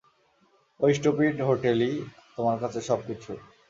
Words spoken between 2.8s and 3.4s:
সবকিছু!